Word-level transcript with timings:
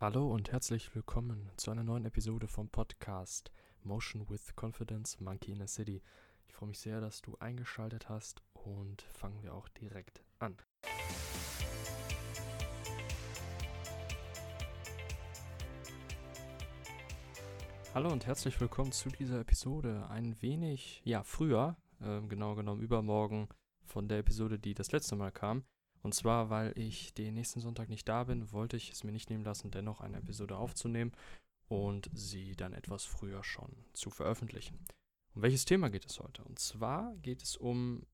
Hallo 0.00 0.32
und 0.32 0.52
herzlich 0.52 0.94
willkommen 0.94 1.50
zu 1.56 1.72
einer 1.72 1.82
neuen 1.82 2.04
Episode 2.04 2.46
vom 2.46 2.68
Podcast 2.68 3.50
Motion 3.82 4.30
with 4.30 4.54
Confidence 4.54 5.18
Monkey 5.18 5.50
in 5.50 5.60
a 5.60 5.66
City. 5.66 6.04
Ich 6.46 6.54
freue 6.54 6.68
mich 6.68 6.78
sehr, 6.78 7.00
dass 7.00 7.20
du 7.20 7.36
eingeschaltet 7.40 8.08
hast 8.08 8.40
und 8.52 9.02
fangen 9.02 9.42
wir 9.42 9.52
auch 9.52 9.66
direkt 9.70 10.22
an. 10.38 10.56
Hallo 17.92 18.12
und 18.12 18.24
herzlich 18.24 18.60
willkommen 18.60 18.92
zu 18.92 19.08
dieser 19.08 19.40
Episode. 19.40 20.06
Ein 20.10 20.40
wenig, 20.40 21.02
ja, 21.04 21.24
früher, 21.24 21.76
äh, 22.00 22.20
genau 22.28 22.54
genommen 22.54 22.82
übermorgen 22.82 23.48
von 23.84 24.06
der 24.06 24.18
Episode, 24.18 24.60
die 24.60 24.74
das 24.74 24.92
letzte 24.92 25.16
Mal 25.16 25.32
kam. 25.32 25.64
Und 26.02 26.14
zwar, 26.14 26.50
weil 26.50 26.76
ich 26.78 27.12
den 27.14 27.34
nächsten 27.34 27.60
Sonntag 27.60 27.88
nicht 27.88 28.08
da 28.08 28.24
bin, 28.24 28.52
wollte 28.52 28.76
ich 28.76 28.90
es 28.92 29.04
mir 29.04 29.12
nicht 29.12 29.30
nehmen 29.30 29.44
lassen, 29.44 29.70
dennoch 29.70 30.00
eine 30.00 30.18
Episode 30.18 30.56
aufzunehmen 30.56 31.12
und 31.68 32.08
sie 32.12 32.56
dann 32.56 32.72
etwas 32.72 33.04
früher 33.04 33.44
schon 33.44 33.70
zu 33.92 34.10
veröffentlichen. 34.10 34.78
Um 35.34 35.42
welches 35.42 35.64
Thema 35.64 35.90
geht 35.90 36.06
es 36.06 36.18
heute? 36.18 36.42
Und 36.44 36.58
zwar 36.58 37.14
geht 37.16 37.42
es 37.42 37.56
um 37.56 38.06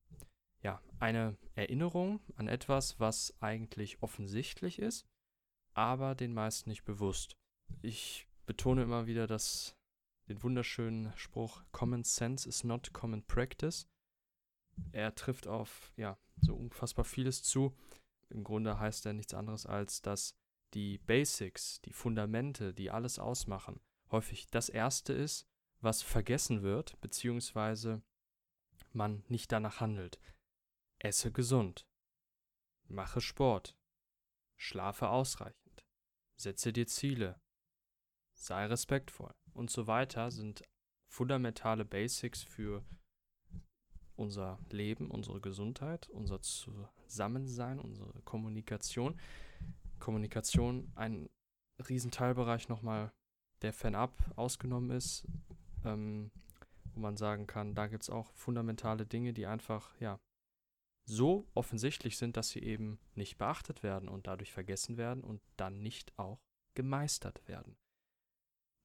ja, 0.61 0.81
eine 0.99 1.37
Erinnerung 1.53 2.19
an 2.35 2.47
etwas, 2.47 2.99
was 2.99 3.33
eigentlich 3.39 4.01
offensichtlich 4.01 4.79
ist, 4.79 5.05
aber 5.73 6.15
den 6.15 6.33
meisten 6.33 6.69
nicht 6.69 6.85
bewusst. 6.85 7.35
Ich 7.81 8.27
betone 8.45 8.83
immer 8.83 9.05
wieder 9.05 9.27
dass 9.27 9.75
den 10.27 10.41
wunderschönen 10.41 11.13
Spruch 11.15 11.63
Common 11.71 12.03
Sense 12.03 12.49
is 12.49 12.63
not 12.63 12.93
common 12.93 13.23
practice. 13.23 13.87
Er 14.91 15.15
trifft 15.15 15.47
auf 15.47 15.91
ja, 15.95 16.17
so 16.41 16.55
unfassbar 16.55 17.05
vieles 17.05 17.43
zu. 17.43 17.75
Im 18.29 18.43
Grunde 18.43 18.79
heißt 18.79 19.05
er 19.05 19.13
nichts 19.13 19.33
anderes 19.33 19.65
als, 19.65 20.01
dass 20.01 20.35
die 20.73 20.97
Basics, 20.97 21.81
die 21.81 21.93
Fundamente, 21.93 22.73
die 22.73 22.91
alles 22.91 23.19
ausmachen, 23.19 23.79
häufig 24.11 24.47
das 24.47 24.69
Erste 24.69 25.13
ist, 25.13 25.47
was 25.81 26.01
vergessen 26.01 26.63
wird, 26.63 26.99
beziehungsweise 27.01 28.01
man 28.91 29.23
nicht 29.27 29.51
danach 29.51 29.79
handelt. 29.79 30.19
Esse 30.99 31.31
gesund. 31.31 31.87
Mache 32.87 33.21
Sport. 33.21 33.77
Schlafe 34.57 35.09
ausreichend. 35.09 35.85
Setze 36.35 36.73
dir 36.73 36.87
Ziele. 36.87 37.39
Sei 38.33 38.65
respektvoll 38.65 39.33
und 39.53 39.69
so 39.69 39.87
weiter 39.87 40.31
sind 40.31 40.63
fundamentale 41.07 41.85
Basics 41.85 42.43
für 42.43 42.83
unser 44.15 44.59
Leben, 44.69 45.11
unsere 45.11 45.41
Gesundheit, 45.41 46.09
unser 46.09 46.41
Zusammensein, 46.41 47.79
unsere 47.79 48.13
Kommunikation. 48.23 49.19
Kommunikation 49.99 50.91
ein 50.95 51.29
Riesenteilbereich 51.89 52.69
nochmal, 52.69 53.11
der 53.61 53.73
fernab 53.73 54.13
ausgenommen 54.35 54.91
ist, 54.91 55.25
ähm, 55.83 56.31
wo 56.93 56.99
man 56.99 57.17
sagen 57.17 57.47
kann, 57.47 57.75
da 57.75 57.87
gibt 57.87 58.03
es 58.03 58.09
auch 58.09 58.31
fundamentale 58.33 59.05
Dinge, 59.05 59.33
die 59.33 59.45
einfach, 59.45 59.99
ja, 59.99 60.19
so 61.07 61.47
offensichtlich 61.53 62.17
sind, 62.17 62.35
dass 62.35 62.49
sie 62.49 62.63
eben 62.63 62.99
nicht 63.13 63.37
beachtet 63.37 63.83
werden 63.83 64.09
und 64.09 64.27
dadurch 64.27 64.51
vergessen 64.51 64.97
werden 64.97 65.23
und 65.23 65.41
dann 65.55 65.81
nicht 65.81 66.17
auch 66.17 66.39
gemeistert 66.73 67.47
werden. 67.47 67.77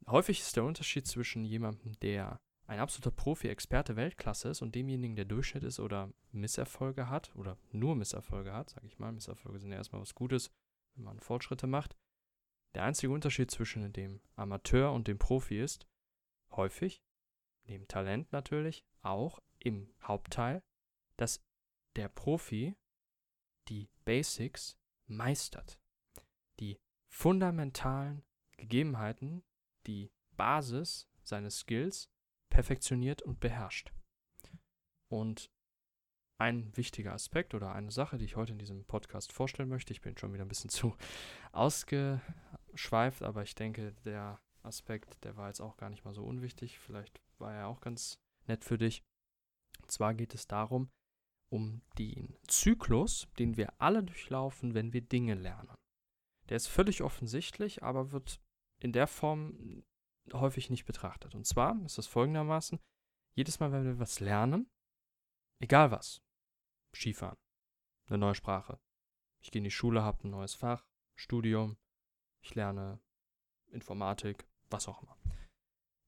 Häufig 0.07 0.41
ist 0.41 0.57
der 0.57 0.65
Unterschied 0.65 1.07
zwischen 1.07 1.45
jemandem, 1.45 1.99
der 2.01 2.41
ein 2.71 2.79
absoluter 2.79 3.11
Profi, 3.11 3.49
Experte, 3.49 3.97
Weltklasse 3.97 4.51
ist 4.51 4.63
und 4.63 4.77
demjenigen, 4.77 5.17
der 5.17 5.25
Durchschnitt 5.25 5.65
ist 5.65 5.81
oder 5.81 6.13
Misserfolge 6.31 7.09
hat 7.09 7.35
oder 7.35 7.59
nur 7.73 7.97
Misserfolge 7.97 8.53
hat, 8.53 8.71
sage 8.71 8.87
ich 8.87 8.97
mal, 9.01 9.11
Misserfolge 9.11 9.59
sind 9.59 9.73
ja 9.73 9.79
erstmal 9.79 10.01
was 10.01 10.15
Gutes, 10.15 10.53
wenn 10.95 11.03
man 11.03 11.19
Fortschritte 11.19 11.67
macht. 11.67 11.97
Der 12.77 12.85
einzige 12.85 13.13
Unterschied 13.13 13.51
zwischen 13.51 13.93
dem 13.93 14.21
Amateur 14.37 14.93
und 14.93 15.09
dem 15.09 15.19
Profi 15.19 15.61
ist 15.61 15.89
häufig, 16.53 17.03
neben 17.65 17.89
Talent 17.89 18.31
natürlich, 18.31 18.85
auch 19.03 19.41
im 19.59 19.93
Hauptteil, 20.01 20.63
dass 21.17 21.45
der 21.97 22.09
Profi 22.09 22.77
die 23.69 23.89
Basics 24.05 24.79
meistert. 25.09 25.81
Die 26.61 26.79
fundamentalen 27.09 28.23
Gegebenheiten, 28.59 29.43
die 29.89 30.13
Basis 30.37 31.09
seines 31.25 31.59
Skills 31.59 32.09
perfektioniert 32.51 33.23
und 33.23 33.41
beherrscht. 33.41 33.93
Und 35.09 35.51
ein 36.39 36.75
wichtiger 36.77 37.13
Aspekt 37.13 37.55
oder 37.55 37.73
eine 37.73 37.91
Sache, 37.91 38.17
die 38.17 38.25
ich 38.25 38.37
heute 38.37 38.53
in 38.53 38.59
diesem 38.59 38.85
Podcast 38.85 39.33
vorstellen 39.33 39.69
möchte, 39.69 39.93
ich 39.93 40.01
bin 40.01 40.17
schon 40.17 40.33
wieder 40.33 40.45
ein 40.45 40.49
bisschen 40.49 40.71
zu 40.71 40.97
ausgeschweift, 41.53 43.23
aber 43.23 43.43
ich 43.43 43.55
denke, 43.55 43.93
der 44.05 44.41
Aspekt, 44.63 45.23
der 45.25 45.37
war 45.37 45.49
jetzt 45.49 45.61
auch 45.61 45.77
gar 45.77 45.91
nicht 45.91 46.05
mal 46.05 46.15
so 46.15 46.25
unwichtig. 46.25 46.79
Vielleicht 46.79 47.21
war 47.39 47.55
er 47.55 47.69
auch 47.69 47.81
ganz 47.81 48.19
nett 48.47 48.65
für 48.65 48.79
dich. 48.79 49.03
Und 49.81 49.91
zwar 49.91 50.15
geht 50.15 50.35
es 50.35 50.47
darum, 50.47 50.91
um 51.51 51.83
den 51.99 52.37
Zyklus, 52.47 53.29
den 53.39 53.57
wir 53.57 53.73
alle 53.81 54.03
durchlaufen, 54.03 54.75
wenn 54.75 54.93
wir 54.93 55.01
Dinge 55.01 55.35
lernen. 55.35 55.75
Der 56.49 56.57
ist 56.57 56.69
völlig 56.69 57.03
offensichtlich, 57.03 57.83
aber 57.83 58.13
wird 58.13 58.41
in 58.81 58.93
der 58.93 59.07
Form 59.07 59.85
häufig 60.35 60.71
nicht 60.71 60.85
betrachtet. 60.85 61.35
Und 61.35 61.47
zwar 61.47 61.81
ist 61.85 61.99
das 61.99 62.07
folgendermaßen: 62.07 62.79
Jedes 63.35 63.61
Mal, 63.61 63.73
wenn 63.73 63.85
wir 63.85 63.99
was 63.99 64.21
lernen, 64.21 64.71
egal 65.61 65.91
was, 65.91 66.23
Skifahren, 66.95 67.39
eine 68.07 68.19
neue 68.19 68.35
Sprache, 68.35 68.81
ich 69.43 69.51
gehe 69.51 69.61
in 69.61 69.65
die 69.65 69.71
Schule, 69.71 70.03
habe 70.03 70.27
ein 70.27 70.31
neues 70.31 70.55
Fach, 70.55 70.87
Studium, 71.17 71.77
ich 72.43 72.55
lerne 72.55 73.01
Informatik, 73.69 74.47
was 74.69 74.89
auch 74.89 75.03
immer. 75.03 75.17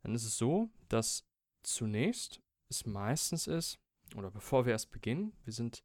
Dann 0.03 0.15
ist 0.15 0.25
es 0.25 0.37
so, 0.37 0.71
dass 0.89 1.25
zunächst 1.62 2.43
es 2.69 2.87
meistens 2.87 3.47
ist, 3.47 3.78
oder 4.16 4.31
bevor 4.31 4.66
wir 4.66 4.72
erst 4.72 4.91
beginnen, 4.91 5.37
wir 5.44 5.53
sind 5.53 5.84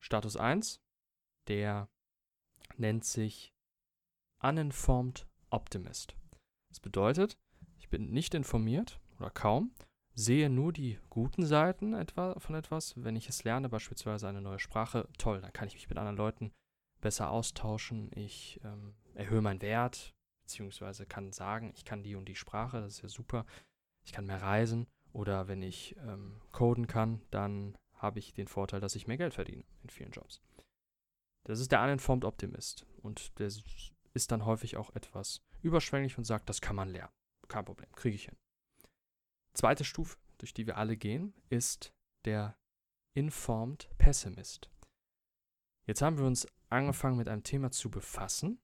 Status 0.00 0.36
1, 0.36 0.80
der 1.48 1.90
nennt 2.76 3.04
sich 3.04 3.52
Uninformed 4.42 5.26
Optimist. 5.50 6.16
Das 6.76 6.80
bedeutet, 6.82 7.38
ich 7.78 7.88
bin 7.88 8.10
nicht 8.10 8.34
informiert 8.34 9.00
oder 9.18 9.30
kaum, 9.30 9.72
sehe 10.12 10.50
nur 10.50 10.74
die 10.74 10.98
guten 11.08 11.46
Seiten 11.46 11.94
etwa 11.94 12.38
von 12.38 12.54
etwas. 12.54 12.92
Wenn 13.02 13.16
ich 13.16 13.30
es 13.30 13.44
lerne, 13.44 13.70
beispielsweise 13.70 14.28
eine 14.28 14.42
neue 14.42 14.58
Sprache, 14.58 15.08
toll, 15.16 15.40
dann 15.40 15.54
kann 15.54 15.68
ich 15.68 15.74
mich 15.74 15.88
mit 15.88 15.96
anderen 15.96 16.18
Leuten 16.18 16.52
besser 17.00 17.30
austauschen. 17.30 18.10
Ich 18.14 18.60
ähm, 18.62 18.94
erhöhe 19.14 19.40
meinen 19.40 19.62
Wert, 19.62 20.14
beziehungsweise 20.42 21.06
kann 21.06 21.32
sagen, 21.32 21.72
ich 21.74 21.86
kann 21.86 22.02
die 22.02 22.14
und 22.14 22.28
die 22.28 22.34
Sprache, 22.34 22.82
das 22.82 22.96
ist 22.96 23.02
ja 23.02 23.08
super. 23.08 23.46
Ich 24.04 24.12
kann 24.12 24.26
mehr 24.26 24.42
reisen 24.42 24.86
oder 25.14 25.48
wenn 25.48 25.62
ich 25.62 25.96
ähm, 26.06 26.42
coden 26.52 26.86
kann, 26.86 27.22
dann 27.30 27.78
habe 27.94 28.18
ich 28.18 28.34
den 28.34 28.48
Vorteil, 28.48 28.80
dass 28.80 28.96
ich 28.96 29.06
mehr 29.06 29.16
Geld 29.16 29.32
verdiene 29.32 29.64
in 29.82 29.88
vielen 29.88 30.10
Jobs. 30.10 30.42
Das 31.44 31.58
ist 31.58 31.72
der 31.72 31.82
Uninformed 31.82 32.26
Optimist 32.26 32.84
und 33.00 33.38
der 33.38 33.48
ist 34.16 34.32
dann 34.32 34.44
häufig 34.44 34.76
auch 34.76 34.94
etwas 34.96 35.42
überschwänglich 35.62 36.18
und 36.18 36.24
sagt, 36.24 36.48
das 36.48 36.60
kann 36.60 36.74
man 36.74 36.88
lernen. 36.88 37.12
Kein 37.48 37.64
Problem, 37.64 37.92
kriege 37.92 38.16
ich 38.16 38.24
hin. 38.24 38.36
Zweite 39.52 39.84
Stufe, 39.84 40.16
durch 40.38 40.52
die 40.52 40.66
wir 40.66 40.76
alle 40.78 40.96
gehen, 40.96 41.34
ist 41.48 41.94
der 42.24 42.58
Informed 43.14 43.88
Pessimist. 43.98 44.70
Jetzt 45.86 46.02
haben 46.02 46.18
wir 46.18 46.24
uns 46.24 46.46
angefangen 46.68 47.16
mit 47.16 47.28
einem 47.28 47.44
Thema 47.44 47.70
zu 47.70 47.90
befassen 47.90 48.60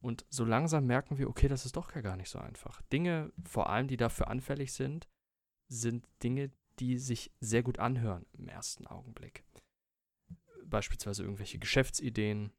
und 0.00 0.24
so 0.30 0.44
langsam 0.44 0.86
merken 0.86 1.18
wir, 1.18 1.28
okay, 1.28 1.46
das 1.46 1.66
ist 1.66 1.76
doch 1.76 1.92
gar 1.92 2.16
nicht 2.16 2.30
so 2.30 2.38
einfach. 2.38 2.82
Dinge, 2.82 3.32
vor 3.44 3.68
allem, 3.68 3.86
die 3.86 3.96
dafür 3.96 4.28
anfällig 4.28 4.72
sind, 4.72 5.08
sind 5.68 6.08
Dinge, 6.22 6.50
die 6.78 6.98
sich 6.98 7.32
sehr 7.40 7.62
gut 7.62 7.78
anhören 7.78 8.26
im 8.32 8.48
ersten 8.48 8.86
Augenblick. 8.86 9.44
Beispielsweise 10.64 11.22
irgendwelche 11.22 11.58
Geschäftsideen, 11.58 12.52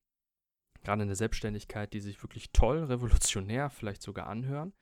gerade 0.84 1.02
in 1.02 1.08
der 1.08 1.16
Selbstständigkeit, 1.16 1.94
die 1.94 2.00
sich 2.00 2.22
wirklich 2.24 2.52
toll, 2.52 2.84
revolutionär 2.84 3.70
vielleicht 3.70 4.02
sogar 4.02 4.28
anhören 4.28 4.74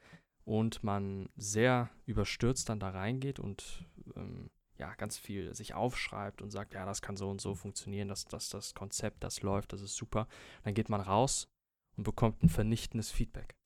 und 0.45 0.83
man 0.83 1.29
sehr 1.35 1.89
überstürzt 2.05 2.69
dann 2.69 2.79
da 2.79 2.89
reingeht 2.89 3.39
und 3.39 3.85
ähm, 4.15 4.49
ja, 4.79 4.95
ganz 4.95 5.17
viel 5.17 5.53
sich 5.53 5.73
aufschreibt 5.73 6.41
und 6.41 6.51
sagt, 6.51 6.73
ja, 6.73 6.85
das 6.85 7.01
kann 7.01 7.17
so 7.17 7.29
und 7.29 7.41
so 7.41 7.53
funktionieren, 7.53 8.07
dass 8.07 8.25
das, 8.25 8.49
das 8.49 8.73
Konzept, 8.73 9.23
das 9.23 9.41
läuft, 9.41 9.73
das 9.73 9.81
ist 9.81 9.95
super. 9.95 10.27
Dann 10.63 10.73
geht 10.73 10.89
man 10.89 11.01
raus 11.01 11.49
und 11.97 12.05
bekommt 12.05 12.41
ein 12.41 12.49
vernichtendes 12.49 13.11
Feedback. 13.11 13.57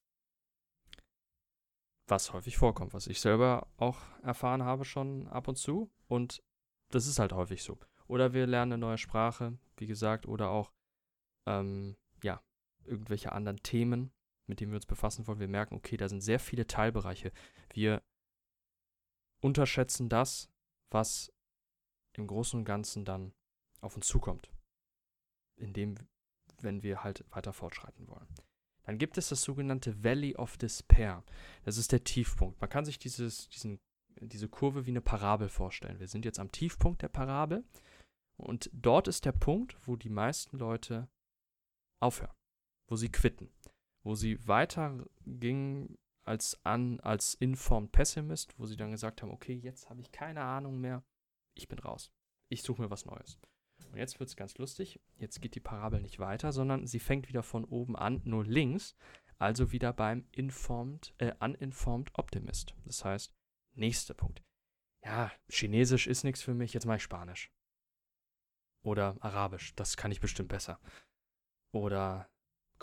Was 2.08 2.34
häufig 2.34 2.58
vorkommt, 2.58 2.94
was 2.94 3.08
ich 3.08 3.22
selber 3.22 3.68
auch 3.78 4.00
erfahren 4.24 4.64
habe 4.64 4.86
schon 4.86 5.28
ab 5.28 5.48
und 5.48 5.58
zu. 5.58 5.92
Und 6.08 6.44
das 6.90 7.08
ist 7.08 7.20
halt 7.20 7.32
häufig 7.32 7.64
so. 7.64 7.78
Oder 8.08 8.34
wir 8.34 8.48
lernen 8.48 8.74
eine 8.74 8.82
neue 8.82 8.98
Sprache, 8.98 9.58
wie 9.78 9.88
gesagt, 9.88 10.28
oder 10.28 10.50
auch 10.50 10.74
ähm, 11.46 11.96
irgendwelche 12.86 13.32
anderen 13.32 13.62
Themen, 13.64 14.12
mit 14.48 14.60
denen 14.60 14.72
wir 14.72 14.78
uns 14.78 14.86
befassen 14.86 15.28
wollen. 15.28 15.40
Wir 15.40 15.48
merken, 15.48 15.76
okay, 15.76 15.98
da 15.98 16.10
sind 16.10 16.22
sehr 16.22 16.40
viele 16.40 16.68
Teilbereiche. 16.68 17.32
Wir 17.74 18.02
unterschätzen 19.42 20.10
das, 20.10 20.50
was 20.90 21.32
im 22.14 22.28
Großen 22.28 22.60
und 22.60 22.66
Ganzen 22.66 23.06
dann 23.06 23.34
auf 23.82 23.96
uns 23.96 24.08
zukommt. 24.08 24.50
Indem, 25.56 25.96
wenn 26.62 26.84
wir 26.84 27.04
halt 27.04 27.26
weiter 27.32 27.54
fortschreiten 27.54 28.08
wollen. 28.08 28.28
dann 28.86 28.98
gibt 28.98 29.18
es 29.18 29.30
das 29.30 29.42
sogenannte 29.42 30.04
Valley 30.04 30.36
of 30.36 30.58
Despair. 30.58 31.24
Das 31.64 31.78
ist 31.78 31.92
der 31.92 32.04
Tiefpunkt. 32.04 32.60
Man 32.60 32.70
kann 32.70 32.86
sich 32.86 33.00
dieses, 33.00 33.48
diesen, 33.50 33.80
diese 34.20 34.50
Kurve 34.50 34.86
wie 34.86 34.92
eine 34.92 35.02
Parabel 35.02 35.48
vorstellen. 35.48 36.00
Wir 36.00 36.08
sind 36.08 36.26
jetzt 36.26 36.40
am 36.40 36.52
Tiefpunkt 36.52 37.02
der 37.02 37.10
Parabel 37.10 37.64
und 38.36 38.70
dort 38.74 39.08
ist 39.08 39.26
der 39.26 39.32
Punkt, 39.32 39.78
wo 39.88 39.96
die 39.96 40.10
meisten 40.10 40.58
Leute 40.58 41.08
aufhören, 42.02 42.36
wo 42.88 42.96
sie 42.96 43.10
quitten, 43.10 43.52
wo 44.04 44.16
sie 44.16 44.48
weiter 44.48 45.06
gingen 45.26 45.98
als 46.26 46.64
an 46.64 47.00
als 47.02 47.34
informed 47.36 47.92
Pessimist, 47.92 48.58
wo 48.58 48.66
sie 48.66 48.78
dann 48.78 48.92
gesagt 48.92 49.22
haben, 49.22 49.32
okay, 49.32 49.54
jetzt 49.54 49.90
habe 49.90 50.02
ich 50.02 50.12
keine 50.12 50.42
Ahnung 50.42 50.80
mehr, 50.80 51.04
ich 51.54 51.68
bin 51.68 51.80
raus. 51.80 52.12
Ich 52.50 52.64
suche 52.64 52.82
mir 52.82 52.90
was 52.90 53.06
Neues. 53.06 53.40
Und 53.92 53.98
jetzt 53.98 54.20
wird 54.20 54.30
es 54.30 54.36
ganz 54.36 54.58
lustig. 54.58 55.00
Jetzt 55.18 55.42
geht 55.42 55.56
die 55.56 55.60
Parabel 55.60 56.02
nicht 56.02 56.20
weiter, 56.20 56.52
sondern 56.52 56.88
sie 56.88 57.00
fängt 57.00 57.28
wieder 57.28 57.44
von 57.44 57.66
oben 57.66 57.96
an, 57.96 58.22
nur 58.24 58.46
links, 58.46 58.96
also 59.38 59.72
wieder 59.72 59.94
beim 59.94 60.26
informed, 60.32 61.14
äh, 61.18 61.34
uninformed 61.40 62.12
Optimist. 62.18 62.76
Das 62.86 63.04
heißt, 63.04 63.34
nächster 63.74 64.14
Punkt. 64.14 64.44
Ja, 65.04 65.32
Chinesisch 65.50 66.08
ist 66.08 66.24
nichts 66.24 66.42
für 66.42 66.54
mich, 66.54 66.74
jetzt 66.74 66.86
mache 66.86 66.98
ich 66.98 67.04
Spanisch. 67.04 67.52
Oder 68.84 69.18
Arabisch, 69.20 69.76
das 69.76 69.98
kann 69.98 70.12
ich 70.12 70.22
bestimmt 70.22 70.50
besser. 70.50 70.80
Oder 71.72 72.30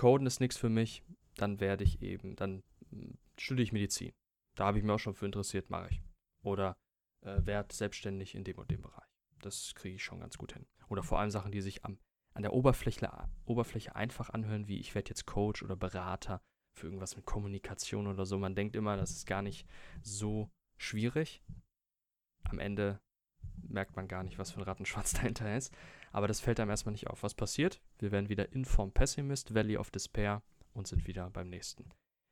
Coden 0.00 0.26
ist 0.26 0.40
nichts 0.40 0.56
für 0.56 0.70
mich, 0.70 1.04
dann 1.36 1.60
werde 1.60 1.84
ich 1.84 2.00
eben, 2.00 2.34
dann 2.34 2.62
hm, 2.88 3.18
studiere 3.38 3.64
ich 3.64 3.72
Medizin. 3.72 4.12
Da 4.56 4.64
habe 4.64 4.78
ich 4.78 4.84
mich 4.84 4.90
auch 4.90 4.98
schon 4.98 5.14
für 5.14 5.26
interessiert, 5.26 5.68
mache 5.68 5.88
ich. 5.90 6.02
Oder 6.42 6.78
äh, 7.20 7.44
werde 7.44 7.74
selbstständig 7.74 8.34
in 8.34 8.42
dem 8.42 8.56
und 8.56 8.70
dem 8.70 8.80
Bereich. 8.80 9.04
Das 9.42 9.74
kriege 9.74 9.96
ich 9.96 10.02
schon 10.02 10.20
ganz 10.20 10.38
gut 10.38 10.54
hin. 10.54 10.66
Oder 10.88 11.02
vor 11.02 11.18
allem 11.20 11.30
Sachen, 11.30 11.52
die 11.52 11.60
sich 11.60 11.84
am, 11.84 11.98
an 12.32 12.40
der 12.40 12.54
Oberfläche, 12.54 13.10
Oberfläche 13.44 13.94
einfach 13.94 14.30
anhören, 14.30 14.68
wie 14.68 14.80
ich 14.80 14.94
werde 14.94 15.10
jetzt 15.10 15.26
Coach 15.26 15.62
oder 15.62 15.76
Berater 15.76 16.40
für 16.72 16.86
irgendwas 16.86 17.16
mit 17.16 17.26
Kommunikation 17.26 18.06
oder 18.06 18.24
so. 18.24 18.38
Man 18.38 18.54
denkt 18.54 18.76
immer, 18.76 18.96
das 18.96 19.10
ist 19.10 19.26
gar 19.26 19.42
nicht 19.42 19.68
so 20.00 20.50
schwierig. 20.78 21.42
Am 22.44 22.58
Ende 22.58 23.02
merkt 23.68 23.96
man 23.96 24.08
gar 24.08 24.22
nicht, 24.24 24.38
was 24.38 24.50
für 24.50 24.60
ein 24.60 24.64
Rattenschwanz 24.64 25.12
dahinter 25.20 25.54
ist. 25.54 25.74
Aber 26.10 26.28
das 26.28 26.40
fällt 26.40 26.60
einem 26.60 26.70
erstmal 26.70 26.92
nicht 26.92 27.06
auf. 27.06 27.22
Was 27.22 27.34
passiert? 27.34 27.80
Wir 27.98 28.10
werden 28.10 28.28
wieder 28.28 28.52
Inform 28.52 28.92
Pessimist, 28.92 29.54
Valley 29.54 29.76
of 29.76 29.90
Despair 29.90 30.42
und 30.72 30.86
sind 30.86 31.06
wieder 31.06 31.30
beim 31.30 31.48
nächsten. 31.48 31.88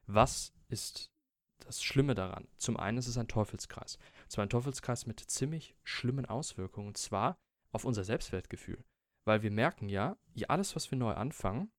Was 0.07 0.53
ist 0.69 1.13
das 1.61 1.83
Schlimme 1.83 2.15
daran? 2.15 2.49
Zum 2.57 2.77
einen 2.77 2.99
ist 2.99 3.07
es 3.07 3.19
ein 3.19 3.29
Teufelskreis. 3.29 3.99
zwar 4.29 4.45
ein 4.45 4.51
Teufelskreis 4.51 5.07
mit 5.07 5.21
ziemlich 5.21 5.77
schlimmen 5.85 6.27
Auswirkungen. 6.27 6.89
Und 6.89 6.97
zwar 6.97 7.39
auf 7.73 7.85
unser 7.85 8.05
Selbstwertgefühl. 8.05 8.85
Weil 9.25 9.43
wir 9.43 9.51
merken 9.51 9.89
ja, 9.89 10.17
ja, 10.35 10.49
alles, 10.49 10.75
was 10.75 10.91
wir 10.91 10.99
neu 10.99 11.13
anfangen, 11.13 11.71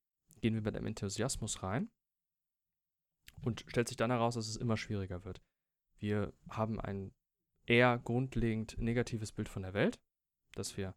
gehen 0.41 0.53
wir 0.53 0.61
mit 0.61 0.75
einem 0.75 0.87
Enthusiasmus 0.87 1.63
rein 1.63 1.89
und 3.41 3.65
stellt 3.67 3.87
sich 3.87 3.97
dann 3.97 4.11
heraus, 4.11 4.35
dass 4.35 4.47
es 4.47 4.57
immer 4.57 4.77
schwieriger 4.77 5.25
wird. 5.25 5.41
Wir 5.97 6.33
haben 6.49 6.79
ein 6.79 7.13
eher 7.65 7.97
grundlegend 7.97 8.77
negatives 8.77 9.31
Bild 9.31 9.49
von 9.49 9.63
der 9.63 9.73
Welt, 9.73 9.99
dass 10.53 10.77
wir 10.77 10.95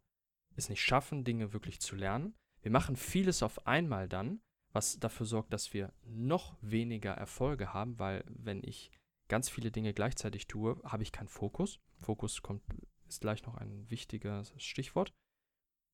es 0.56 0.68
nicht 0.68 0.82
schaffen, 0.82 1.24
Dinge 1.24 1.52
wirklich 1.52 1.80
zu 1.80 1.96
lernen. 1.96 2.34
Wir 2.62 2.70
machen 2.70 2.96
vieles 2.96 3.42
auf 3.42 3.66
einmal 3.66 4.08
dann, 4.08 4.40
was 4.72 4.98
dafür 4.98 5.26
sorgt, 5.26 5.52
dass 5.52 5.72
wir 5.72 5.92
noch 6.04 6.56
weniger 6.60 7.12
Erfolge 7.12 7.74
haben, 7.74 7.98
weil 7.98 8.24
wenn 8.28 8.62
ich 8.62 8.90
ganz 9.28 9.48
viele 9.48 9.70
Dinge 9.70 9.94
gleichzeitig 9.94 10.46
tue, 10.46 10.80
habe 10.84 11.02
ich 11.02 11.12
keinen 11.12 11.28
Fokus. 11.28 11.80
Fokus 11.98 12.42
kommt 12.42 12.62
ist 13.08 13.20
gleich 13.20 13.44
noch 13.44 13.56
ein 13.56 13.90
wichtiges 13.90 14.54
Stichwort. 14.56 15.12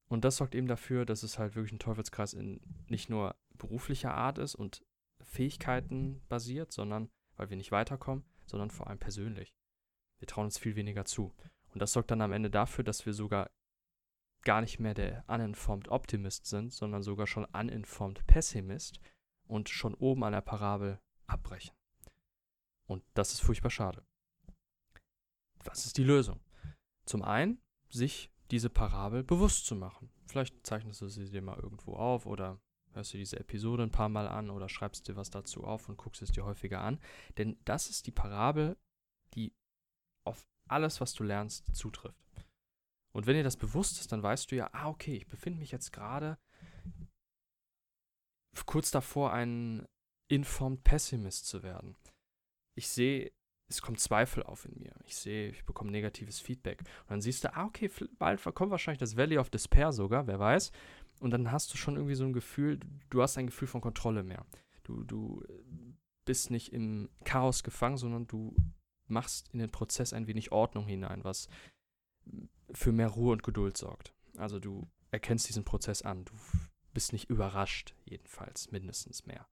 Und 0.08 0.24
das 0.24 0.36
sorgt 0.36 0.54
eben 0.54 0.68
dafür, 0.68 1.04
dass 1.04 1.22
es 1.22 1.38
halt 1.38 1.54
wirklich 1.54 1.72
ein 1.72 1.80
Teufelskreis 1.80 2.32
in 2.32 2.60
nicht 2.88 3.10
nur 3.10 3.36
beruflicher 3.54 4.14
Art 4.14 4.38
ist 4.38 4.54
und 4.54 4.84
Fähigkeiten 5.20 6.22
basiert, 6.28 6.72
sondern 6.72 7.10
weil 7.36 7.50
wir 7.50 7.56
nicht 7.56 7.72
weiterkommen, 7.72 8.24
sondern 8.46 8.70
vor 8.70 8.86
allem 8.86 8.98
persönlich. 8.98 9.54
Wir 10.18 10.28
trauen 10.28 10.46
uns 10.46 10.58
viel 10.58 10.76
weniger 10.76 11.04
zu. 11.04 11.34
Und 11.72 11.82
das 11.82 11.92
sorgt 11.92 12.10
dann 12.10 12.22
am 12.22 12.32
Ende 12.32 12.50
dafür, 12.50 12.84
dass 12.84 13.04
wir 13.04 13.12
sogar 13.12 13.50
gar 14.42 14.60
nicht 14.60 14.78
mehr 14.78 14.94
der 14.94 15.24
uninformed 15.28 15.88
Optimist 15.88 16.46
sind, 16.46 16.72
sondern 16.72 17.02
sogar 17.02 17.26
schon 17.26 17.44
uninformed 17.46 18.26
Pessimist 18.26 19.00
und 19.46 19.68
schon 19.68 19.94
oben 19.94 20.24
an 20.24 20.32
der 20.32 20.40
Parabel 20.40 21.00
abbrechen. 21.26 21.74
Und 22.86 23.04
das 23.14 23.32
ist 23.32 23.40
furchtbar 23.40 23.70
schade. 23.70 24.04
Was 25.64 25.86
ist 25.86 25.98
die 25.98 26.04
Lösung? 26.04 26.40
Zum 27.04 27.22
einen, 27.22 27.60
sich 27.90 28.30
diese 28.50 28.70
Parabel 28.70 29.22
bewusst 29.22 29.66
zu 29.66 29.74
machen. 29.74 30.10
Vielleicht 30.26 30.66
zeichnest 30.66 31.00
du 31.00 31.08
sie 31.08 31.30
dir 31.30 31.42
mal 31.42 31.58
irgendwo 31.58 31.94
auf 31.94 32.26
oder 32.26 32.60
hörst 32.92 33.12
du 33.12 33.18
diese 33.18 33.38
Episode 33.38 33.82
ein 33.82 33.90
paar 33.90 34.08
Mal 34.08 34.28
an 34.28 34.50
oder 34.50 34.68
schreibst 34.68 35.08
dir 35.08 35.16
was 35.16 35.30
dazu 35.30 35.64
auf 35.64 35.88
und 35.88 35.96
guckst 35.96 36.22
es 36.22 36.32
dir 36.32 36.44
häufiger 36.44 36.80
an. 36.80 36.98
Denn 37.36 37.58
das 37.64 37.88
ist 37.90 38.06
die 38.06 38.10
Parabel, 38.10 38.76
die 39.34 39.52
auf 40.24 40.46
alles, 40.68 41.00
was 41.00 41.12
du 41.14 41.24
lernst, 41.24 41.74
zutrifft. 41.74 42.24
Und 43.12 43.26
wenn 43.26 43.36
dir 43.36 43.42
das 43.42 43.56
bewusst 43.56 44.00
ist, 44.00 44.12
dann 44.12 44.22
weißt 44.22 44.50
du 44.50 44.56
ja, 44.56 44.68
ah, 44.72 44.88
okay, 44.88 45.16
ich 45.16 45.26
befinde 45.26 45.58
mich 45.58 45.70
jetzt 45.70 45.92
gerade 45.92 46.38
kurz 48.66 48.90
davor, 48.90 49.32
ein 49.32 49.86
informed 50.28 50.84
Pessimist 50.84 51.46
zu 51.46 51.62
werden. 51.62 51.96
Ich 52.74 52.88
sehe 52.88 53.32
es 53.68 53.82
kommt 53.82 54.00
Zweifel 54.00 54.42
auf 54.42 54.64
in 54.64 54.78
mir. 54.78 54.94
Ich 55.04 55.16
sehe, 55.16 55.50
ich 55.50 55.64
bekomme 55.64 55.90
negatives 55.90 56.40
Feedback. 56.40 56.80
Und 56.80 57.10
dann 57.10 57.20
siehst 57.20 57.44
du, 57.44 57.54
ah, 57.54 57.66
okay, 57.66 57.90
bald 58.18 58.42
kommt 58.54 58.70
wahrscheinlich 58.70 58.98
das 58.98 59.16
Valley 59.16 59.38
of 59.38 59.50
Despair 59.50 59.92
sogar, 59.92 60.26
wer 60.26 60.38
weiß. 60.38 60.72
Und 61.20 61.32
dann 61.32 61.52
hast 61.52 61.72
du 61.72 61.76
schon 61.76 61.96
irgendwie 61.96 62.14
so 62.14 62.24
ein 62.24 62.32
Gefühl, 62.32 62.80
du 63.10 63.22
hast 63.22 63.36
ein 63.36 63.46
Gefühl 63.46 63.68
von 63.68 63.80
Kontrolle 63.80 64.22
mehr. 64.22 64.46
Du, 64.84 65.04
du 65.04 65.44
bist 66.24 66.50
nicht 66.50 66.72
im 66.72 67.10
Chaos 67.24 67.62
gefangen, 67.62 67.98
sondern 67.98 68.26
du 68.26 68.54
machst 69.06 69.48
in 69.52 69.58
den 69.58 69.70
Prozess 69.70 70.12
ein 70.12 70.26
wenig 70.26 70.50
Ordnung 70.50 70.86
hinein, 70.86 71.24
was 71.24 71.48
für 72.72 72.92
mehr 72.92 73.08
Ruhe 73.08 73.32
und 73.32 73.42
Geduld 73.42 73.76
sorgt. 73.76 74.14
Also 74.36 74.58
du 74.60 74.88
erkennst 75.10 75.48
diesen 75.48 75.64
Prozess 75.64 76.02
an. 76.02 76.24
Du 76.24 76.34
bist 76.92 77.12
nicht 77.12 77.30
überrascht, 77.30 77.94
jedenfalls 78.04 78.70
mindestens 78.70 79.26
mehr, 79.26 79.48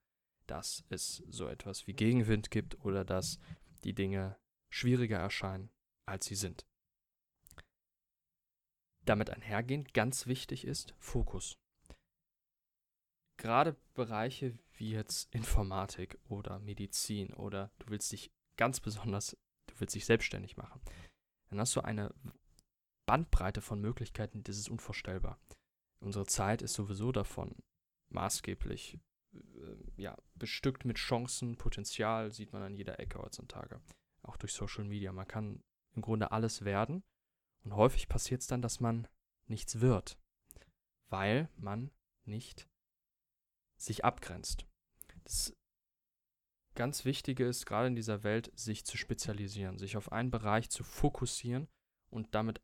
dass 0.46 0.84
es 0.88 1.22
so 1.28 1.48
etwas 1.48 1.86
wie 1.86 1.92
Gegenwind 1.92 2.50
gibt 2.50 2.84
oder 2.84 3.04
dass 3.04 3.38
die 3.84 3.94
Dinge 3.94 4.36
schwieriger 4.70 5.18
erscheinen, 5.18 5.70
als 6.06 6.26
sie 6.26 6.34
sind. 6.34 6.66
Damit 9.04 9.30
einhergehend 9.30 9.94
ganz 9.94 10.26
wichtig 10.26 10.64
ist 10.64 10.94
Fokus. 10.98 11.58
Gerade 13.38 13.76
Bereiche 13.94 14.58
wie 14.72 14.90
jetzt 14.90 15.32
Informatik 15.32 16.18
oder 16.28 16.58
Medizin 16.58 17.32
oder 17.34 17.70
du 17.78 17.90
willst 17.90 18.10
dich 18.10 18.32
ganz 18.56 18.80
besonders, 18.80 19.37
du 19.66 19.75
willst 19.78 19.94
dich 19.94 20.06
selbstständig 20.06 20.56
machen, 20.56 20.80
dann 21.50 21.61
hast 21.61 21.76
du 21.76 21.82
eine 21.82 22.12
Bandbreite 23.06 23.60
von 23.60 23.80
Möglichkeiten, 23.80 24.42
das 24.42 24.58
ist 24.58 24.68
unvorstellbar. 24.68 25.38
Unsere 26.00 26.26
Zeit 26.26 26.62
ist 26.62 26.75
sowieso 26.75 27.12
davon 27.12 27.54
maßgeblich 28.10 28.98
äh, 29.32 29.76
ja, 29.96 30.16
bestückt 30.34 30.84
mit 30.84 30.98
Chancen, 30.98 31.56
Potenzial, 31.56 32.32
sieht 32.32 32.52
man 32.52 32.62
an 32.62 32.75
jeder 32.75 33.00
Ecke 33.00 33.18
heutzutage. 33.18 33.80
Auch 34.22 34.36
durch 34.36 34.52
Social 34.52 34.84
Media. 34.84 35.12
Man 35.12 35.28
kann 35.28 35.62
im 35.94 36.02
Grunde 36.02 36.32
alles 36.32 36.64
werden. 36.64 37.02
Und 37.64 37.75
häufig 37.75 38.08
passiert 38.08 38.42
es 38.42 38.46
dann, 38.46 38.62
dass 38.62 38.80
man 38.80 39.08
nichts 39.46 39.80
wird, 39.80 40.18
weil 41.08 41.48
man 41.56 41.90
nicht 42.25 42.68
sich 43.76 44.04
abgrenzt. 44.04 44.66
Das 45.25 45.56
ganz 46.75 47.04
Wichtige 47.04 47.46
ist, 47.46 47.66
gerade 47.66 47.88
in 47.88 47.96
dieser 47.96 48.22
Welt, 48.22 48.52
sich 48.54 48.84
zu 48.84 48.96
spezialisieren, 48.96 49.78
sich 49.78 49.96
auf 49.96 50.12
einen 50.12 50.30
Bereich 50.30 50.70
zu 50.70 50.84
fokussieren 50.84 51.68
und 52.10 52.34
damit 52.34 52.60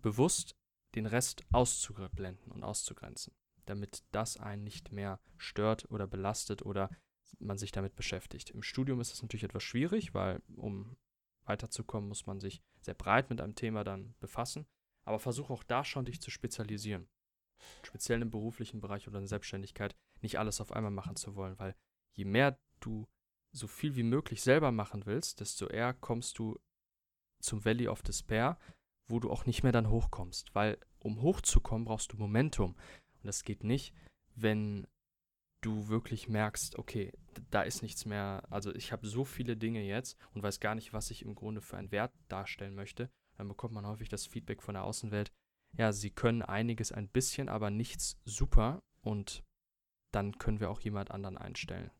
bewusst 0.00 0.54
den 0.94 1.06
Rest 1.06 1.44
auszublenden 1.52 2.50
und 2.50 2.62
auszugrenzen 2.62 3.34
damit 3.68 4.02
das 4.12 4.36
einen 4.38 4.64
nicht 4.64 4.92
mehr 4.92 5.20
stört 5.36 5.90
oder 5.90 6.06
belastet 6.06 6.62
oder 6.62 6.90
man 7.38 7.58
sich 7.58 7.72
damit 7.72 7.94
beschäftigt. 7.94 8.50
Im 8.50 8.62
Studium 8.62 9.00
ist 9.00 9.12
es 9.12 9.22
natürlich 9.22 9.44
etwas 9.44 9.62
schwierig, 9.62 10.14
weil 10.14 10.42
um 10.56 10.96
weiterzukommen, 11.44 12.08
muss 12.08 12.26
man 12.26 12.40
sich 12.40 12.62
sehr 12.80 12.94
breit 12.94 13.30
mit 13.30 13.40
einem 13.40 13.54
Thema 13.54 13.84
dann 13.84 14.14
befassen. 14.20 14.66
Aber 15.04 15.18
versuche 15.18 15.52
auch 15.52 15.62
da 15.62 15.84
schon 15.84 16.04
dich 16.04 16.20
zu 16.20 16.30
spezialisieren. 16.30 17.08
Speziell 17.82 18.22
im 18.22 18.30
beruflichen 18.30 18.80
Bereich 18.80 19.08
oder 19.08 19.18
in 19.18 19.24
der 19.24 19.28
Selbstständigkeit 19.28 19.96
nicht 20.20 20.38
alles 20.38 20.60
auf 20.60 20.72
einmal 20.72 20.90
machen 20.90 21.16
zu 21.16 21.34
wollen, 21.34 21.58
weil 21.58 21.74
je 22.14 22.24
mehr 22.24 22.58
du 22.80 23.06
so 23.52 23.66
viel 23.66 23.96
wie 23.96 24.02
möglich 24.02 24.42
selber 24.42 24.72
machen 24.72 25.06
willst, 25.06 25.40
desto 25.40 25.66
eher 25.66 25.94
kommst 25.94 26.38
du 26.38 26.58
zum 27.40 27.64
Valley 27.64 27.88
of 27.88 28.02
Despair, 28.02 28.58
wo 29.08 29.20
du 29.20 29.30
auch 29.30 29.46
nicht 29.46 29.62
mehr 29.62 29.72
dann 29.72 29.90
hochkommst. 29.90 30.54
Weil 30.54 30.78
um 31.00 31.22
hochzukommen, 31.22 31.84
brauchst 31.84 32.12
du 32.12 32.16
Momentum. 32.16 32.72
Und 32.72 33.26
das 33.26 33.44
geht 33.44 33.64
nicht, 33.64 33.94
wenn 34.34 34.86
du 35.60 35.88
wirklich 35.88 36.28
merkst, 36.28 36.78
okay, 36.78 37.12
da 37.50 37.62
ist 37.62 37.82
nichts 37.82 38.04
mehr, 38.04 38.44
also 38.50 38.74
ich 38.74 38.92
habe 38.92 39.06
so 39.06 39.24
viele 39.24 39.56
Dinge 39.56 39.82
jetzt 39.82 40.16
und 40.34 40.42
weiß 40.42 40.60
gar 40.60 40.74
nicht, 40.74 40.92
was 40.92 41.10
ich 41.10 41.24
im 41.24 41.34
Grunde 41.34 41.60
für 41.60 41.76
einen 41.76 41.90
Wert 41.90 42.12
darstellen 42.28 42.74
möchte. 42.74 43.10
Dann 43.36 43.48
bekommt 43.48 43.74
man 43.74 43.86
häufig 43.86 44.08
das 44.08 44.26
Feedback 44.26 44.62
von 44.62 44.74
der 44.74 44.84
Außenwelt, 44.84 45.32
ja, 45.76 45.92
sie 45.92 46.10
können 46.10 46.42
einiges 46.42 46.92
ein 46.92 47.08
bisschen, 47.08 47.48
aber 47.48 47.70
nichts 47.70 48.18
super 48.24 48.82
und 49.02 49.44
dann 50.12 50.38
können 50.38 50.60
wir 50.60 50.70
auch 50.70 50.80
jemand 50.80 51.10
anderen 51.10 51.36
einstellen, 51.36 51.90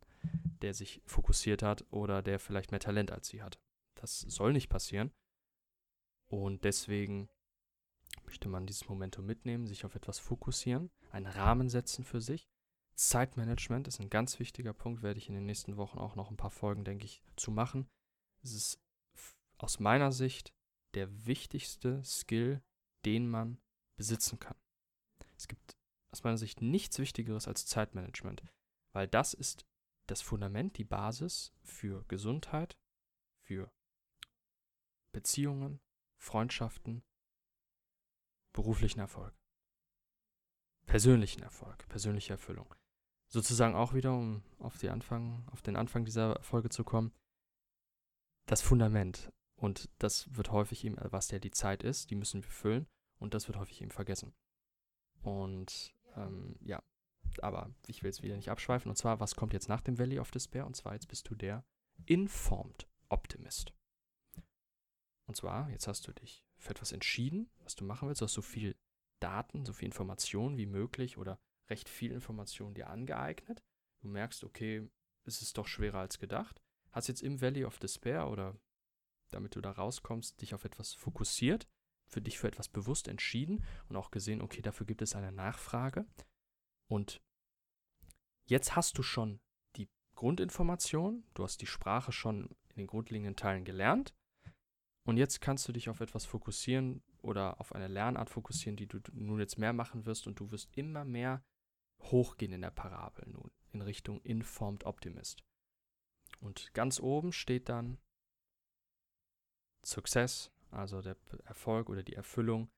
der 0.62 0.75
sich 0.75 1.03
fokussiert 1.05 1.62
hat 1.62 1.85
oder 1.91 2.23
der 2.23 2.38
vielleicht 2.38 2.71
mehr 2.71 2.81
Talent 2.81 3.11
als 3.11 3.29
sie 3.29 3.43
hat. 3.43 3.59
Das 3.95 4.21
soll 4.21 4.53
nicht 4.53 4.69
passieren. 4.69 5.11
Und 6.29 6.65
deswegen 6.65 7.29
möchte 8.25 8.49
man 8.49 8.67
dieses 8.67 8.89
Momentum 8.89 9.27
mitnehmen, 9.27 9.67
sich 9.67 9.85
auf 9.85 9.95
etwas 9.95 10.19
fokussieren, 10.19 10.91
einen 11.11 11.27
Rahmen 11.27 11.69
setzen 11.69 12.05
für 12.05 12.21
sich. 12.21 12.49
Zeitmanagement 12.95 13.89
ist 13.89 14.01
ein 14.01 14.11
ganz 14.11 14.39
wichtiger 14.39 14.73
Punkt, 14.75 15.03
werde 15.03 15.19
ich 15.19 15.29
in 15.29 15.35
den 15.35 15.47
nächsten 15.47 15.77
Wochen 15.77 15.99
auch 15.99 16.17
noch 16.17 16.31
ein 16.31 16.37
paar 16.37 16.51
Folgen, 16.51 16.85
denke 16.85 17.05
ich, 17.05 17.23
zu 17.37 17.51
machen. 17.51 17.89
Es 18.43 18.53
ist 18.53 18.81
aus 19.57 19.81
meiner 19.81 20.13
Sicht 20.13 20.53
der 20.95 21.27
wichtigste 21.27 22.03
Skill, 22.05 22.63
den 23.05 23.29
man 23.29 23.61
besitzen 23.97 24.39
kann. 24.39 24.57
Es 25.37 25.49
gibt 25.49 25.77
aus 26.11 26.25
meiner 26.25 26.39
Sicht 26.39 26.61
nichts 26.61 26.99
Wichtigeres 26.99 27.47
als 27.47 27.67
Zeitmanagement, 27.67 28.43
weil 28.93 29.07
das 29.09 29.35
ist 29.35 29.67
das 30.07 30.21
Fundament, 30.21 30.79
die 30.79 30.85
Basis 30.85 31.53
für 31.63 32.05
Gesundheit, 32.09 32.79
für 33.45 33.71
Beziehungen, 35.13 35.81
Freundschaften, 36.19 37.03
beruflichen 38.53 39.01
Erfolg, 39.01 39.35
persönlichen 40.87 41.43
Erfolg, 41.43 41.89
persönliche 41.89 42.33
Erfüllung. 42.33 42.75
Sozusagen 43.31 43.75
auch 43.75 43.93
wieder, 43.93 44.13
um 44.15 44.43
auf, 44.59 44.79
die 44.79 44.89
Anfang, 44.89 45.47
auf 45.51 45.63
den 45.63 45.77
Anfang 45.77 46.05
dieser 46.05 46.43
Folge 46.43 46.71
zu 46.71 46.83
kommen, 46.83 47.13
das 48.47 48.63
Fundament. 48.63 49.31
Und 49.57 49.91
das 49.99 50.35
wird 50.35 50.51
häufig 50.51 50.85
eben, 50.85 50.97
was 50.99 51.31
ja 51.31 51.39
die 51.39 51.51
Zeit 51.51 51.83
ist, 51.83 52.11
die 52.11 52.15
müssen 52.15 52.43
wir 52.43 52.51
füllen. 52.51 52.87
Und 53.19 53.35
das 53.35 53.49
wird 53.49 53.59
häufig 53.59 53.83
eben 53.83 53.91
vergessen. 53.91 54.35
Und 55.21 55.95
ähm, 56.17 56.57
ja, 56.61 56.83
aber 57.43 57.75
ich 57.87 58.03
will 58.03 58.11
es 58.11 58.23
wieder 58.23 58.37
nicht 58.37 58.51
abschweifen. 58.51 58.89
Und 58.89 58.97
zwar, 58.97 59.21
was 59.21 59.35
kommt 59.35 59.53
jetzt 59.53 59.69
nach 59.69 59.81
dem 59.81 59.99
Valley 59.99 60.19
of 60.19 60.31
Despair? 60.31 60.67
Und 60.67 60.77
zwar, 60.77 60.95
jetzt 60.95 61.09
bist 61.09 61.29
du 61.29 61.35
der 61.35 61.65
Informed 62.07 62.89
Optimist. 63.09 63.75
Und 65.29 65.35
zwar, 65.35 65.71
jetzt 65.71 65.87
hast 65.87 66.09
du 66.09 66.13
dich 66.13 66.43
für 66.57 66.71
etwas 66.71 66.91
entschieden, 66.91 67.51
was 67.59 67.77
du 67.77 67.85
machen 67.85 68.09
willst. 68.09 68.23
Du 68.23 68.25
hast 68.25 68.33
so 68.33 68.41
viel 68.41 68.75
Daten, 69.21 69.67
so 69.67 69.75
viel 69.75 69.85
Informationen 69.85 70.57
wie 70.57 70.67
möglich 70.67 71.19
oder 71.19 71.39
recht 71.69 71.91
viel 71.91 72.13
Informationen 72.13 72.75
dir 72.75 72.89
angeeignet. 72.89 73.63
Du 74.01 74.09
merkst, 74.09 74.43
okay, 74.43 74.89
es 75.25 75.43
ist 75.43 75.59
doch 75.59 75.67
schwerer 75.67 75.99
als 75.99 76.19
gedacht. 76.19 76.63
Hast 76.93 77.09
jetzt 77.09 77.23
im 77.23 77.43
Valley 77.43 77.67
of 77.67 77.79
Despair 77.79 78.31
oder 78.31 78.59
damit 79.31 79.55
du 79.55 79.61
da 79.61 79.71
rauskommst, 79.71 80.41
dich 80.41 80.55
auf 80.55 80.65
etwas 80.65 80.95
fokussiert, 80.95 81.69
für 82.07 82.23
dich 82.23 82.39
für 82.39 82.49
etwas 82.49 82.71
bewusst 82.71 83.07
entschieden 83.07 83.67
und 83.91 83.97
auch 83.97 84.11
gesehen, 84.11 84.41
okay, 84.41 84.63
dafür 84.63 84.87
gibt 84.87 85.03
es 85.03 85.15
eine 85.15 85.31
Nachfrage. 85.31 86.07
Und 86.87 87.21
jetzt 88.47 88.77
hast 88.77 88.97
du 88.97 89.03
schon 89.03 89.41
die 89.77 89.91
Grundinformation, 90.15 91.27
du 91.35 91.45
hast 91.45 91.61
die 91.61 91.67
Sprache 91.67 92.13
schon 92.13 92.49
in 92.71 92.77
den 92.77 92.87
grundlegenden 92.87 93.37
Teilen 93.37 93.67
gelernt 93.67 94.15
und 95.09 95.17
jetzt 95.17 95.41
kannst 95.41 95.67
du 95.67 95.73
dich 95.73 95.88
auf 95.88 96.00
etwas 96.00 96.27
fokussieren 96.27 97.03
oder 97.23 97.59
auf 97.62 97.75
eine 97.75 97.88
Lernart 97.88 98.29
fokussieren, 98.29 98.77
die 98.77 98.87
du 98.87 99.00
nun 99.15 99.41
jetzt 99.41 99.57
mehr 99.57 99.73
machen 99.73 100.05
wirst 100.05 100.27
und 100.27 100.38
du 100.38 100.50
wirst 100.50 100.69
immer 100.77 101.07
mehr 101.07 101.43
hochgehen 102.03 102.53
in 102.53 102.61
der 102.61 102.73
Parabel 102.73 103.27
nun 103.27 103.50
in 103.73 103.81
Richtung 103.81 104.21
Informed 104.21 104.85
Optimist. 104.85 105.43
Und 106.43 106.75
ganz 106.75 107.00
oben 107.00 107.33
steht 107.33 107.71
dann 107.71 107.97
Success, 109.83 110.53
also 110.71 111.00
der 111.00 111.17
Erfolg 111.47 111.88
oder 111.88 112.03
die 112.03 112.15
Erfüllung 112.15 112.71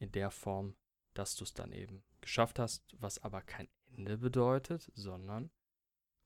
in 0.00 0.10
der 0.10 0.32
Form, 0.32 0.74
dass 1.14 1.36
du 1.36 1.44
es 1.44 1.54
dann 1.54 1.70
eben 1.70 2.02
geschafft 2.20 2.58
hast, 2.58 2.96
was 2.98 3.22
aber 3.22 3.42
kein 3.42 3.68
Ende 3.92 4.18
bedeutet, 4.18 4.90
sondern 4.96 5.52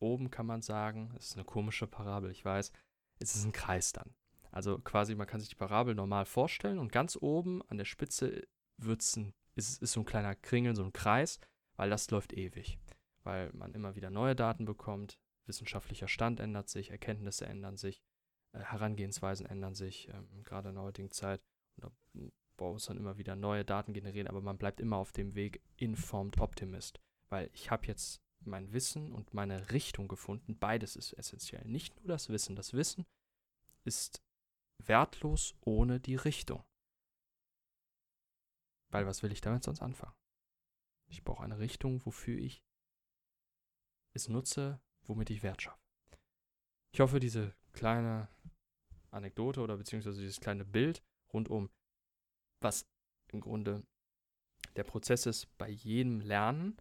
oben 0.01 0.31
kann 0.31 0.47
man 0.47 0.63
sagen, 0.63 1.13
es 1.19 1.27
ist 1.27 1.37
eine 1.37 1.45
komische 1.45 1.87
Parabel, 1.87 2.31
ich 2.31 2.47
weiß, 2.47 2.73
es 3.19 3.37
ist 3.37 3.45
ein 3.45 3.53
Kreis 3.53 3.93
dann. 3.93 4.15
Also 4.55 4.79
quasi, 4.79 5.17
man 5.17 5.27
kann 5.27 5.41
sich 5.41 5.49
die 5.49 5.57
Parabel 5.57 5.97
normal 5.97 6.27
vorstellen 6.27 6.79
und 6.79 6.93
ganz 6.93 7.19
oben 7.21 7.61
an 7.63 7.77
der 7.77 7.85
Spitze 7.85 8.47
wird's 8.77 9.17
ein, 9.17 9.35
ist, 9.57 9.83
ist 9.83 9.91
so 9.91 10.01
ein 10.01 10.07
kleiner 10.07 10.37
Kringel, 10.37 10.77
so 10.77 10.85
ein 10.85 10.93
Kreis, 10.93 11.41
weil 11.75 11.91
das 11.91 12.09
läuft 12.13 12.33
ewig. 12.33 12.79
Weil 13.25 13.51
man 13.53 13.75
immer 13.75 13.97
wieder 13.97 14.11
neue 14.11 14.37
Daten 14.37 14.65
bekommt, 14.65 15.19
wissenschaftlicher 15.47 16.07
Stand 16.07 16.39
ändert 16.39 16.69
sich, 16.69 16.91
Erkenntnisse 16.91 17.47
ändern 17.47 17.77
sich, 17.77 18.01
äh, 18.53 18.61
Herangehensweisen 18.61 19.45
ändern 19.45 19.75
sich, 19.75 20.09
ähm, 20.11 20.45
gerade 20.45 20.69
in 20.69 20.77
der 20.77 20.85
heutigen 20.85 21.11
Zeit. 21.11 21.43
Und 21.83 21.93
da 22.57 22.65
muss 22.65 22.87
dann 22.87 22.97
immer 22.97 23.19
wieder 23.19 23.35
neue 23.35 23.65
Daten 23.65 23.93
generieren, 23.93 24.29
aber 24.29 24.41
man 24.41 24.57
bleibt 24.57 24.79
immer 24.79 24.99
auf 24.99 25.11
dem 25.11 25.35
Weg 25.35 25.63
Informed 25.79 26.39
Optimist. 26.39 27.01
Weil 27.29 27.51
ich 27.55 27.73
habe 27.73 27.89
jetzt 27.89 28.23
mein 28.39 28.73
Wissen 28.73 29.11
und 29.11 29.35
meine 29.35 29.73
Richtung 29.73 30.07
gefunden. 30.07 30.57
Beides 30.57 30.95
ist 30.95 31.13
essentiell. 31.15 31.65
Nicht 31.65 31.97
nur 31.97 32.07
das 32.07 32.29
Wissen. 32.29 32.55
Das 32.55 32.73
Wissen 32.73 33.05
ist 33.83 34.24
wertlos 34.79 35.55
ohne 35.61 36.01
die 36.01 36.17
Richtung. 36.17 36.65
Weil 38.91 39.07
was 39.07 39.23
will 39.23 39.33
ich 39.33 39.41
damit 39.41 39.65
sonst 39.65 39.83
anfangen? 39.83 40.15
Ich 41.07 41.25
brauche 41.25 41.43
eine 41.43 41.59
Richtung, 41.59 42.05
wofür 42.07 42.39
ich 42.39 42.65
es 44.15 44.29
nutze, 44.29 44.81
womit 45.03 45.31
ich 45.31 45.43
Wert 45.43 45.63
schaffe. 45.63 45.83
Ich 46.93 47.01
hoffe, 47.01 47.19
diese 47.19 47.55
kleine 47.73 48.29
Anekdote 49.11 49.61
oder 49.61 49.77
beziehungsweise 49.77 50.21
dieses 50.21 50.41
kleine 50.41 50.65
Bild 50.65 51.03
rund 51.33 51.49
um, 51.49 51.71
was 52.61 52.87
im 53.33 53.41
Grunde 53.41 53.85
der 54.77 54.85
Prozess 54.85 55.27
ist 55.27 55.47
bei 55.59 55.69
jedem 55.69 56.21
Lernen, 56.21 56.77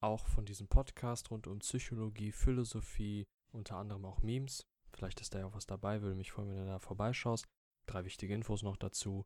auch 0.01 0.27
von 0.27 0.43
diesem 0.43 0.67
Podcast 0.67 1.31
rund 1.31 1.47
um 1.47 1.59
Psychologie, 1.59 2.33
Philosophie, 2.33 3.25
unter 3.53 3.77
anderem 3.77 4.03
auch 4.03 4.21
Memes. 4.21 4.65
Vielleicht 4.91 5.21
ist 5.21 5.33
da 5.33 5.39
ja 5.39 5.45
auch 5.45 5.55
was 5.55 5.65
dabei, 5.65 6.01
würde 6.01 6.17
mich 6.17 6.33
freuen, 6.33 6.49
wenn 6.49 6.57
du 6.57 6.65
da 6.65 6.79
vorbeischaust. 6.79 7.47
Drei 7.85 8.03
wichtige 8.03 8.33
Infos 8.33 8.63
noch 8.63 8.75
dazu. 8.75 9.23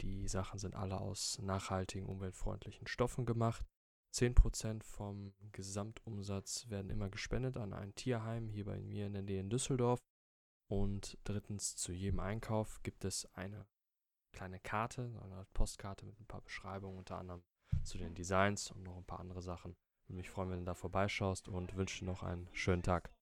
Die 0.00 0.28
Sachen 0.28 0.58
sind 0.58 0.76
alle 0.76 1.00
aus 1.00 1.38
nachhaltigen, 1.42 2.06
umweltfreundlichen 2.06 2.86
Stoffen 2.86 3.26
gemacht. 3.26 3.64
10% 4.14 4.82
vom 4.82 5.34
Gesamtumsatz 5.52 6.68
werden 6.68 6.90
immer 6.90 7.10
gespendet 7.10 7.56
an 7.56 7.72
ein 7.72 7.94
Tierheim 7.94 8.48
hier 8.48 8.64
bei 8.64 8.80
mir 8.80 9.06
in 9.06 9.12
der 9.12 9.22
Nähe 9.22 9.40
in 9.40 9.50
Düsseldorf. 9.50 10.00
Und 10.70 11.18
drittens, 11.24 11.76
zu 11.76 11.92
jedem 11.92 12.20
Einkauf 12.20 12.82
gibt 12.82 13.04
es 13.04 13.26
eine 13.34 13.66
kleine 14.32 14.60
Karte, 14.60 15.12
eine 15.22 15.46
Postkarte 15.54 16.06
mit 16.06 16.18
ein 16.20 16.26
paar 16.26 16.42
Beschreibungen, 16.42 16.98
unter 16.98 17.18
anderem 17.18 17.42
zu 17.82 17.98
den 17.98 18.14
Designs 18.14 18.70
und 18.70 18.82
noch 18.82 18.96
ein 18.96 19.06
paar 19.06 19.20
andere 19.20 19.42
Sachen. 19.42 19.76
Würde 20.06 20.16
mich 20.16 20.30
freuen, 20.30 20.50
wenn 20.50 20.60
du 20.60 20.64
da 20.64 20.74
vorbeischaust 20.74 21.48
und 21.48 21.76
wünsche 21.76 22.00
dir 22.00 22.06
noch 22.06 22.22
einen 22.22 22.48
schönen 22.52 22.82
Tag. 22.82 23.12